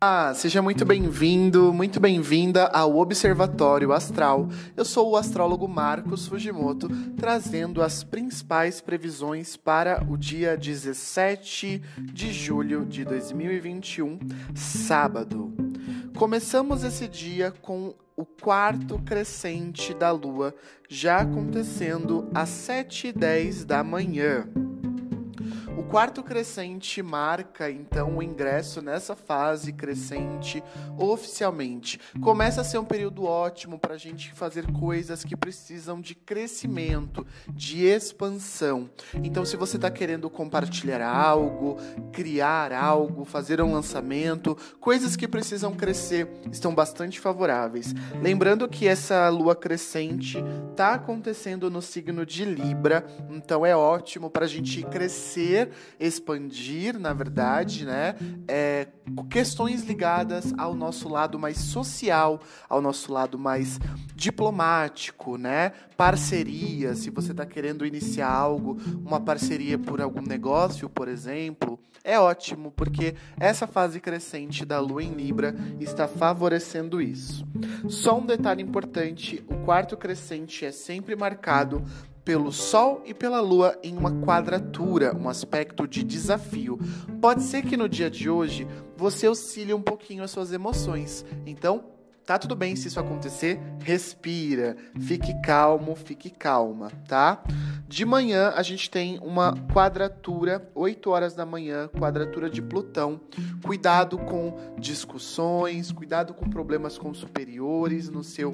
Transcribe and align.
Ah, 0.00 0.32
seja 0.32 0.62
muito 0.62 0.84
bem-vindo, 0.84 1.72
muito 1.72 1.98
bem-vinda 1.98 2.66
ao 2.66 2.96
Observatório 2.96 3.92
Astral. 3.92 4.48
Eu 4.76 4.84
sou 4.84 5.10
o 5.10 5.16
astrólogo 5.16 5.66
Marcos 5.66 6.28
Fujimoto, 6.28 6.88
trazendo 7.16 7.82
as 7.82 8.04
principais 8.04 8.80
previsões 8.80 9.56
para 9.56 10.06
o 10.08 10.16
dia 10.16 10.56
17 10.56 11.82
de 11.98 12.32
julho 12.32 12.86
de 12.86 13.04
2021, 13.04 14.20
sábado. 14.54 15.52
Começamos 16.16 16.84
esse 16.84 17.08
dia 17.08 17.52
com 17.60 17.92
o 18.16 18.24
quarto 18.24 19.00
crescente 19.00 19.92
da 19.94 20.12
Lua, 20.12 20.54
já 20.88 21.22
acontecendo 21.22 22.28
às 22.32 22.50
7h10 22.50 23.64
da 23.64 23.82
manhã. 23.82 24.48
O 25.78 25.84
quarto 25.84 26.24
crescente 26.24 27.00
marca 27.04 27.70
então 27.70 28.16
o 28.16 28.22
ingresso 28.22 28.82
nessa 28.82 29.14
fase 29.14 29.72
crescente 29.72 30.60
oficialmente. 30.98 32.00
Começa 32.20 32.60
a 32.60 32.64
ser 32.64 32.78
um 32.78 32.84
período 32.84 33.24
ótimo 33.24 33.78
para 33.78 33.94
a 33.94 33.96
gente 33.96 34.32
fazer 34.32 34.66
coisas 34.72 35.22
que 35.22 35.36
precisam 35.36 36.00
de 36.00 36.16
crescimento, 36.16 37.24
de 37.48 37.86
expansão. 37.86 38.90
Então, 39.22 39.44
se 39.44 39.56
você 39.56 39.76
está 39.76 39.88
querendo 39.88 40.28
compartilhar 40.28 41.00
algo, 41.00 41.78
criar 42.12 42.72
algo, 42.72 43.24
fazer 43.24 43.62
um 43.62 43.72
lançamento, 43.72 44.58
coisas 44.80 45.14
que 45.14 45.28
precisam 45.28 45.72
crescer 45.72 46.28
estão 46.50 46.74
bastante 46.74 47.20
favoráveis. 47.20 47.94
Lembrando 48.20 48.68
que 48.68 48.88
essa 48.88 49.28
lua 49.28 49.54
crescente 49.54 50.38
está 50.72 50.94
acontecendo 50.94 51.70
no 51.70 51.80
signo 51.80 52.26
de 52.26 52.44
Libra, 52.44 53.06
então 53.30 53.64
é 53.64 53.76
ótimo 53.76 54.28
para 54.28 54.44
a 54.44 54.48
gente 54.48 54.82
crescer 54.82 55.67
expandir, 55.98 56.98
na 56.98 57.12
verdade, 57.12 57.84
né, 57.84 58.14
é, 58.46 58.88
questões 59.30 59.84
ligadas 59.84 60.52
ao 60.56 60.74
nosso 60.74 61.08
lado 61.08 61.38
mais 61.38 61.58
social, 61.58 62.40
ao 62.68 62.80
nosso 62.80 63.12
lado 63.12 63.38
mais 63.38 63.78
diplomático, 64.14 65.36
né, 65.36 65.72
parceria, 65.96 66.94
se 66.94 67.10
você 67.10 67.32
está 67.32 67.46
querendo 67.46 67.86
iniciar 67.86 68.30
algo, 68.30 68.76
uma 69.04 69.20
parceria 69.20 69.78
por 69.78 70.00
algum 70.00 70.22
negócio, 70.22 70.88
por 70.88 71.08
exemplo, 71.08 71.78
é 72.04 72.18
ótimo, 72.18 72.70
porque 72.70 73.14
essa 73.38 73.66
fase 73.66 74.00
crescente 74.00 74.64
da 74.64 74.80
Lua 74.80 75.02
em 75.02 75.12
Libra 75.12 75.54
está 75.80 76.08
favorecendo 76.08 77.02
isso. 77.02 77.46
Só 77.88 78.18
um 78.18 78.24
detalhe 78.24 78.62
importante: 78.62 79.44
o 79.48 79.56
quarto 79.64 79.96
crescente 79.96 80.64
é 80.64 80.72
sempre 80.72 81.14
marcado 81.14 81.84
pelo 82.28 82.52
Sol 82.52 83.00
e 83.06 83.14
pela 83.14 83.40
Lua 83.40 83.78
em 83.82 83.96
uma 83.96 84.12
quadratura, 84.12 85.16
um 85.16 85.30
aspecto 85.30 85.88
de 85.88 86.04
desafio. 86.04 86.78
Pode 87.22 87.42
ser 87.42 87.62
que 87.62 87.74
no 87.74 87.88
dia 87.88 88.10
de 88.10 88.28
hoje 88.28 88.68
você 88.98 89.26
oscile 89.26 89.72
um 89.72 89.80
pouquinho 89.80 90.22
as 90.22 90.30
suas 90.30 90.52
emoções. 90.52 91.24
Então, 91.46 91.86
tá 92.26 92.38
tudo 92.38 92.54
bem 92.54 92.76
se 92.76 92.88
isso 92.88 93.00
acontecer, 93.00 93.58
respira, 93.82 94.76
fique 95.00 95.40
calmo, 95.40 95.96
fique 95.96 96.28
calma, 96.28 96.92
tá? 97.08 97.42
De 97.88 98.04
manhã 98.04 98.52
a 98.54 98.62
gente 98.62 98.90
tem 98.90 99.18
uma 99.20 99.54
quadratura, 99.72 100.70
8 100.74 101.08
horas 101.08 101.32
da 101.32 101.46
manhã, 101.46 101.88
quadratura 101.98 102.50
de 102.50 102.60
Plutão. 102.60 103.18
Cuidado 103.64 104.18
com 104.18 104.54
discussões, 104.78 105.90
cuidado 105.90 106.34
com 106.34 106.50
problemas 106.50 106.98
com 106.98 107.14
superiores 107.14 108.10
no 108.10 108.22
seu 108.22 108.52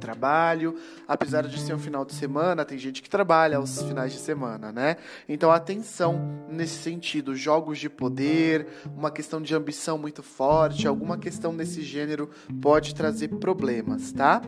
trabalho, 0.00 0.76
apesar 1.06 1.46
de 1.46 1.60
ser 1.60 1.74
um 1.74 1.78
final 1.78 2.04
de 2.04 2.14
semana, 2.14 2.64
tem 2.64 2.78
gente 2.78 3.02
que 3.02 3.10
trabalha 3.10 3.56
aos 3.56 3.82
finais 3.82 4.12
de 4.12 4.18
semana, 4.18 4.72
né? 4.72 4.96
Então 5.28 5.50
atenção 5.50 6.46
nesse 6.48 6.82
sentido, 6.82 7.34
jogos 7.34 7.78
de 7.78 7.88
poder, 7.88 8.66
uma 8.96 9.10
questão 9.10 9.40
de 9.40 9.54
ambição 9.54 9.98
muito 9.98 10.22
forte, 10.22 10.86
alguma 10.86 11.18
questão 11.18 11.52
nesse 11.52 11.82
gênero 11.82 12.30
pode 12.60 12.94
trazer 12.94 13.28
problemas, 13.28 14.12
tá? 14.12 14.42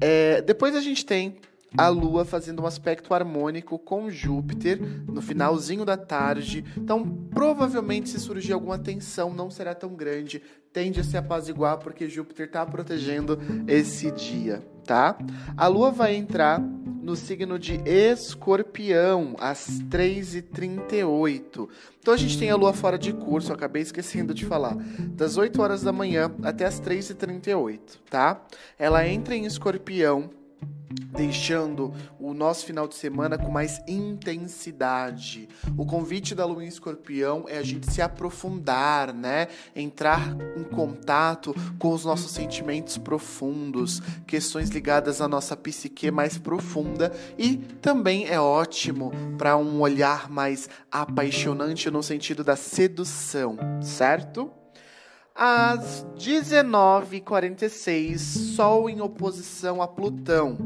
É, 0.00 0.42
depois 0.42 0.74
a 0.74 0.80
gente 0.80 1.04
tem 1.04 1.36
a 1.76 1.88
Lua 1.88 2.24
fazendo 2.24 2.62
um 2.62 2.66
aspecto 2.66 3.12
harmônico 3.12 3.78
com 3.78 4.10
Júpiter 4.10 4.80
no 5.06 5.20
finalzinho 5.20 5.84
da 5.84 5.96
tarde. 5.96 6.64
Então, 6.76 7.06
provavelmente, 7.30 8.08
se 8.08 8.18
surgir 8.18 8.52
alguma 8.52 8.78
tensão, 8.78 9.32
não 9.32 9.50
será 9.50 9.74
tão 9.74 9.94
grande. 9.94 10.42
Tende 10.72 11.00
a 11.00 11.04
se 11.04 11.16
apaziguar 11.16 11.78
porque 11.78 12.08
Júpiter 12.08 12.46
está 12.46 12.64
protegendo 12.66 13.38
esse 13.66 14.10
dia, 14.10 14.62
tá? 14.84 15.16
A 15.56 15.66
Lua 15.66 15.90
vai 15.90 16.14
entrar 16.14 16.60
no 17.06 17.14
signo 17.14 17.56
de 17.56 17.80
Escorpião, 17.84 19.36
às 19.38 19.80
3h38. 19.88 21.68
Então 22.00 22.12
a 22.12 22.16
gente 22.16 22.36
tem 22.36 22.50
a 22.50 22.56
lua 22.56 22.72
fora 22.72 22.98
de 22.98 23.12
curso, 23.12 23.52
acabei 23.52 23.80
esquecendo 23.80 24.34
de 24.34 24.44
falar, 24.44 24.76
das 25.10 25.36
8 25.36 25.62
horas 25.62 25.82
da 25.82 25.92
manhã 25.92 26.34
até 26.42 26.64
as 26.64 26.80
3h38, 26.80 27.78
tá? 28.10 28.44
Ela 28.76 29.06
entra 29.06 29.36
em 29.36 29.46
Escorpião 29.46 30.30
deixando 31.16 31.92
o 32.18 32.34
nosso 32.34 32.66
final 32.66 32.86
de 32.86 32.94
semana 32.94 33.38
com 33.38 33.50
mais 33.50 33.80
intensidade. 33.86 35.48
O 35.76 35.86
convite 35.86 36.34
da 36.34 36.44
Lua 36.44 36.64
em 36.64 36.68
Escorpião 36.68 37.44
é 37.48 37.58
a 37.58 37.62
gente 37.62 37.90
se 37.90 38.02
aprofundar, 38.02 39.12
né? 39.12 39.48
Entrar 39.74 40.36
em 40.56 40.64
contato 40.64 41.54
com 41.78 41.92
os 41.92 42.04
nossos 42.04 42.32
sentimentos 42.32 42.98
profundos, 42.98 44.00
questões 44.26 44.70
ligadas 44.70 45.20
à 45.20 45.28
nossa 45.28 45.56
psique 45.56 46.10
mais 46.10 46.38
profunda 46.38 47.12
e 47.38 47.56
também 47.56 48.26
é 48.26 48.40
ótimo 48.40 49.12
para 49.38 49.56
um 49.56 49.80
olhar 49.80 50.30
mais 50.30 50.68
apaixonante 50.90 51.90
no 51.90 52.02
sentido 52.02 52.44
da 52.44 52.56
sedução, 52.56 53.56
certo? 53.80 54.50
Às 55.38 56.06
19h46, 56.16 58.18
Sol 58.56 58.88
em 58.88 59.02
oposição 59.02 59.82
a 59.82 59.88
Plutão. 59.88 60.56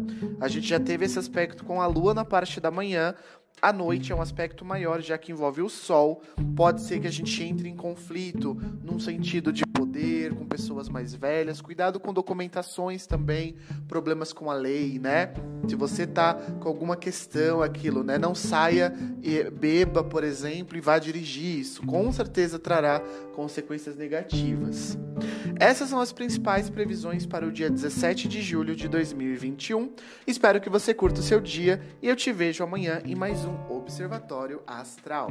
A 0.41 0.47
gente 0.47 0.69
já 0.69 0.79
teve 0.79 1.05
esse 1.05 1.19
aspecto 1.19 1.65
com 1.65 1.83
a 1.83 1.89
Lua 1.89 2.15
na 2.15 2.25
parte 2.25 2.61
da 2.61 2.71
manhã. 2.71 3.17
À 3.63 3.75
noite 3.75 4.11
é 4.11 4.15
um 4.15 4.23
aspecto 4.23 4.65
maior, 4.65 5.03
já 5.03 5.19
que 5.19 5.33
envolve 5.33 5.61
o 5.61 5.69
Sol. 5.69 6.23
Pode 6.57 6.81
ser 6.81 6.99
que 6.99 7.07
a 7.07 7.11
gente 7.11 7.43
entre 7.45 7.69
em 7.69 7.77
conflito 7.77 8.57
num 8.83 8.99
sentido 8.99 9.53
de 9.53 9.67
poder, 9.67 10.35
com 10.35 10.47
pessoas 10.47 10.89
mais 10.89 11.15
velhas. 11.15 11.61
Cuidado 11.61 12.01
com 12.01 12.13
documentações 12.13 13.07
também, 13.07 13.57
problemas 13.87 14.33
com 14.33 14.51
a 14.51 14.55
lei, 14.55 14.99
né? 14.99 15.35
Se 15.69 15.77
você 15.77 16.07
tá 16.07 16.35
com 16.35 16.69
alguma 16.69 16.97
questão, 16.97 17.61
aquilo, 17.61 18.03
né? 18.03 18.17
Não 18.17 18.35
saia 18.35 18.95
e 19.23 19.45
beba, 19.51 20.03
por 20.03 20.25
exemplo, 20.25 20.79
e 20.79 20.81
vá 20.81 20.99
dirigir. 20.99 21.61
Isso 21.61 21.85
com 21.85 22.11
certeza 22.11 22.59
trará 22.59 23.01
consequências 23.35 23.95
negativas. 23.95 24.97
Essas 25.59 25.89
são 25.89 26.01
as 26.01 26.13
principais 26.13 26.71
previsões 26.71 27.27
para 27.27 27.47
o 27.47 27.53
dia 27.53 27.71
17 27.71 28.29
de 28.29 28.41
julho 28.41 28.75
de 28.75 28.89
2021. 28.89 29.93
Espero 30.27 30.61
que 30.61 30.71
você 30.71 30.95
curta 30.95 31.21
o 31.21 31.25
seu 31.25 31.41
dia 31.41 31.81
e 32.03 32.09
eu 32.09 32.17
te 32.17 32.33
vejo 32.33 32.65
amanhã 32.65 33.03
em 33.05 33.15
mais 33.15 33.45
um 33.45 33.57
Observatório 33.69 34.63
Astral. 34.67 35.29